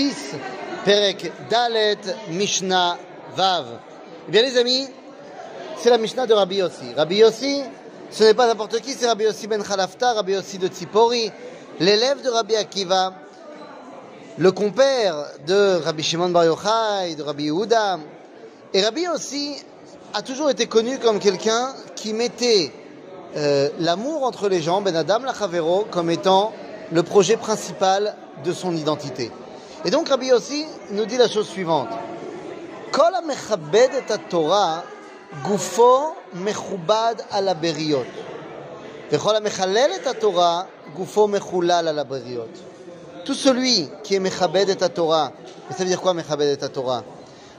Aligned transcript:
6, 0.00 0.34
Perek 0.86 1.30
Dalet 1.50 1.98
Mishnah 2.30 2.96
Vav. 3.36 3.66
Eh 4.26 4.32
bien 4.32 4.40
les 4.40 4.56
amis, 4.56 4.86
c'est 5.76 5.90
la 5.90 5.98
Mishnah 5.98 6.26
de 6.26 6.32
Rabbi 6.32 6.56
Yossi. 6.56 6.94
Rabbi 6.96 7.16
Yossi, 7.16 7.62
ce 8.10 8.24
n'est 8.24 8.32
pas 8.32 8.46
n'importe 8.46 8.80
qui, 8.80 8.92
c'est 8.92 9.06
Rabbi 9.06 9.24
Yossi 9.24 9.46
ben 9.46 9.62
Khalafta, 9.62 10.14
Rabbi 10.14 10.32
Yossi 10.32 10.56
de 10.56 10.68
Tzipori, 10.68 11.30
l'élève 11.80 12.22
de 12.22 12.30
Rabbi 12.30 12.56
Akiva, 12.56 13.12
le 14.38 14.52
compère 14.52 15.16
de 15.46 15.82
Rabbi 15.84 16.02
Shimon 16.02 16.30
Bar 16.30 16.46
Yochai, 16.46 17.14
de 17.16 17.22
Rabbi 17.22 17.44
Yehuda. 17.44 17.98
Et 18.72 18.82
Rabbi 18.82 19.02
Yossi 19.02 19.56
a 20.14 20.22
toujours 20.22 20.48
été 20.48 20.64
connu 20.64 20.98
comme 20.98 21.18
quelqu'un 21.18 21.74
qui 21.94 22.14
mettait 22.14 22.72
euh, 23.36 23.68
l'amour 23.78 24.24
entre 24.24 24.48
les 24.48 24.62
gens, 24.62 24.80
Ben 24.80 24.96
Adam 24.96 25.18
Lachavero, 25.18 25.86
comme 25.90 26.08
étant 26.08 26.54
le 26.90 27.02
projet 27.02 27.36
principal 27.36 28.14
de 28.42 28.54
son 28.54 28.74
identité. 28.74 29.30
Et 29.84 29.90
donc 29.90 30.08
Rabbi 30.08 30.26
Yossi 30.26 30.66
nous 30.90 31.06
dit 31.06 31.16
la 31.16 31.28
chose 31.28 31.48
suivante. 31.48 31.88
Kol 32.92 33.12
mechabed 33.26 33.90
et 33.94 34.28
Torah, 34.28 34.82
gufo 35.44 36.14
mechubad 36.34 37.24
ala 37.30 37.54
beriot. 37.54 38.04
Vechol 39.10 39.40
mechalel 39.42 39.92
et 39.92 40.18
Torah, 40.20 40.66
gufo 40.94 41.26
mechulal 41.26 41.88
ala 41.88 42.04
beriot. 42.04 42.48
Tout 43.24 43.34
celui 43.34 43.88
qui 44.02 44.16
est 44.16 44.20
mechabed 44.20 44.68
et 44.68 44.76
Torah, 44.76 45.32
et 45.70 45.72
ça 45.72 45.78
veut 45.78 45.86
dire 45.86 46.00
quoi 46.00 46.12
mechabed 46.12 46.62
et 46.62 46.68
Torah 46.68 47.02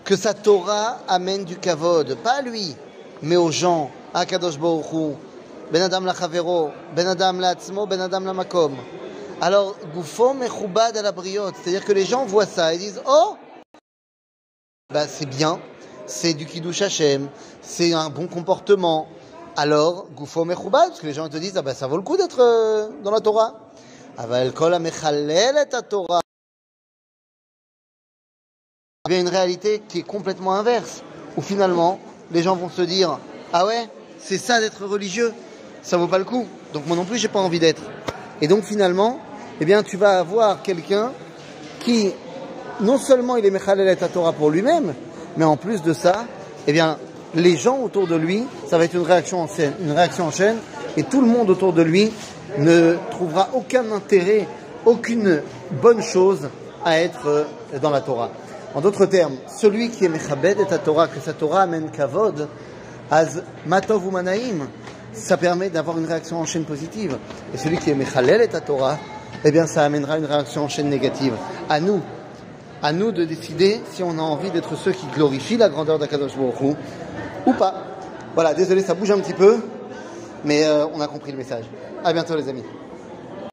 Que 0.03 0.15
sa 0.15 0.33
Torah 0.33 0.99
amène 1.07 1.43
du 1.43 1.57
kavod, 1.57 2.17
pas 2.17 2.33
à 2.33 2.41
lui, 2.41 2.75
mais 3.23 3.37
aux 3.37 3.51
gens, 3.51 3.89
à 4.13 4.25
Kadosh 4.25 4.59
Baruch 4.59 4.91
Hu, 4.91 5.15
Ben 5.71 5.81
Adam 5.81 6.01
la 6.01 6.13
Chavero, 6.13 6.69
Ben 6.95 7.07
Adam 7.07 7.33
la 7.39 7.49
Atzmo, 7.49 7.87
Ben 7.87 8.01
Adam 8.01 8.19
la 8.19 8.33
Makom. 8.33 8.73
Alors, 9.43 9.75
Goufo 9.93 10.33
Mechoubad 10.33 10.95
à 10.95 11.01
la 11.01 11.11
briotte, 11.11 11.55
c'est-à-dire 11.55 11.83
que 11.83 11.91
les 11.91 12.05
gens 12.05 12.25
voient 12.25 12.45
ça 12.45 12.73
et 12.73 12.77
disent 12.77 13.01
Oh 13.07 13.35
bah, 14.93 15.07
C'est 15.07 15.25
bien, 15.25 15.59
c'est 16.05 16.35
du 16.35 16.45
Kiddush 16.45 16.83
Hashem, 16.83 17.27
c'est 17.61 17.93
un 17.93 18.09
bon 18.09 18.27
comportement. 18.27 19.07
Alors, 19.57 20.07
Goufo 20.11 20.45
Mechoubad, 20.45 20.89
parce 20.89 21.01
que 21.01 21.07
les 21.07 21.13
gens 21.13 21.27
te 21.27 21.37
disent 21.37 21.57
Ah 21.57 21.63
bah, 21.63 21.73
ça 21.73 21.87
vaut 21.87 21.97
le 21.97 22.03
coup 22.03 22.17
d'être 22.17 22.39
euh, 22.39 22.89
dans 23.03 23.09
la 23.09 23.19
Torah. 23.19 23.71
Aval 24.17 24.53
Kol 24.53 24.73
et 24.75 25.69
Torah. 25.89 26.21
Il 29.07 29.13
y 29.13 29.15
a 29.15 29.19
une 29.19 29.27
réalité 29.27 29.81
qui 29.89 29.99
est 29.99 30.03
complètement 30.03 30.53
inverse, 30.53 31.01
où 31.35 31.41
finalement, 31.41 31.99
les 32.29 32.43
gens 32.43 32.55
vont 32.55 32.69
se 32.69 32.83
dire 32.83 33.17
Ah 33.53 33.65
ouais, 33.65 33.89
c'est 34.19 34.37
ça 34.37 34.61
d'être 34.61 34.85
religieux 34.85 35.33
ça 35.81 35.97
vaut 35.97 36.07
pas 36.07 36.17
le 36.17 36.25
coup. 36.25 36.47
Donc 36.73 36.85
moi 36.85 36.95
non 36.95 37.05
plus, 37.05 37.17
j'ai 37.17 37.27
pas 37.27 37.39
envie 37.39 37.59
d'être. 37.59 37.81
Et 38.41 38.47
donc 38.47 38.63
finalement, 38.63 39.19
eh 39.61 39.65
bien, 39.65 39.83
tu 39.83 39.95
vas 39.95 40.17
avoir 40.17 40.63
quelqu'un 40.63 41.11
qui, 41.79 42.11
non 42.79 42.97
seulement 42.97 43.37
il 43.37 43.45
est 43.45 43.51
Mechalel 43.51 43.87
et 43.87 43.95
Torah 43.95 44.33
pour 44.33 44.49
lui-même, 44.49 44.95
mais 45.37 45.45
en 45.45 45.55
plus 45.55 45.83
de 45.83 45.93
ça, 45.93 46.25
eh 46.65 46.73
bien, 46.73 46.97
les 47.35 47.55
gens 47.55 47.77
autour 47.77 48.07
de 48.07 48.15
lui, 48.15 48.43
ça 48.67 48.79
va 48.79 48.85
être 48.85 48.95
une 48.95 49.03
réaction 49.03 49.39
en 49.39 50.31
chaîne, 50.31 50.57
et 50.97 51.03
tout 51.03 51.21
le 51.21 51.27
monde 51.27 51.51
autour 51.51 51.73
de 51.73 51.83
lui 51.83 52.11
ne 52.57 52.95
trouvera 53.11 53.49
aucun 53.53 53.91
intérêt, 53.91 54.47
aucune 54.83 55.43
bonne 55.79 56.01
chose 56.01 56.49
à 56.83 56.99
être 56.99 57.27
euh, 57.27 57.43
dans 57.79 57.91
la 57.91 58.01
Torah. 58.01 58.31
En 58.73 58.81
d'autres 58.81 59.05
termes, 59.05 59.35
celui 59.47 59.89
qui 59.89 60.05
est 60.05 60.09
Mechabed 60.09 60.59
et 60.59 60.77
Torah, 60.83 61.07
que 61.07 61.19
sa 61.19 61.33
Torah 61.33 61.61
amène 61.61 61.91
Kavod, 61.91 62.47
Az 63.11 63.43
Matov 63.67 64.07
ou 64.07 64.09
Manaim, 64.09 64.67
ça 65.13 65.37
permet 65.37 65.69
d'avoir 65.69 65.99
une 65.99 66.05
réaction 66.05 66.39
en 66.39 66.45
chaîne 66.45 66.63
positive. 66.63 67.17
Et 67.53 67.57
celui 67.57 67.77
qui 67.77 67.91
est 67.91 67.95
Mechalel 67.95 68.41
et 68.41 68.47
Torah, 68.47 68.97
eh 69.43 69.51
bien, 69.51 69.67
ça 69.67 69.83
amènera 69.83 70.17
une 70.17 70.25
réaction 70.25 70.63
en 70.63 70.67
chaîne 70.67 70.89
négative. 70.89 71.33
À 71.69 71.79
nous, 71.79 72.01
à 72.83 72.93
nous 72.93 73.11
de 73.11 73.25
décider 73.25 73.81
si 73.91 74.03
on 74.03 74.17
a 74.17 74.21
envie 74.21 74.51
d'être 74.51 74.75
ceux 74.75 74.91
qui 74.91 75.05
glorifient 75.07 75.57
la 75.57 75.69
grandeur 75.69 75.99
d'Akadosh 75.99 76.35
Baruch 76.35 76.75
ou 77.45 77.53
pas. 77.53 77.85
Voilà, 78.35 78.53
désolé, 78.53 78.81
ça 78.81 78.93
bouge 78.93 79.11
un 79.11 79.19
petit 79.19 79.33
peu, 79.33 79.57
mais 80.45 80.65
euh, 80.65 80.85
on 80.93 81.01
a 81.01 81.07
compris 81.07 81.31
le 81.31 81.37
message. 81.37 81.65
À 82.03 82.13
bientôt, 82.13 82.35
les 82.35 82.47
amis. 82.49 82.63